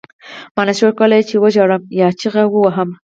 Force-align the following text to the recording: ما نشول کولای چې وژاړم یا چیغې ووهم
ما 0.55 0.61
نشول 0.69 0.91
کولای 0.99 1.21
چې 1.29 1.35
وژاړم 1.43 1.81
یا 1.99 2.07
چیغې 2.19 2.43
ووهم 2.47 2.89